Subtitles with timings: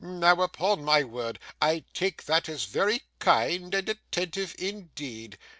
[0.03, 5.37] Now, upon my word, I take that as very kind and attentive indeed!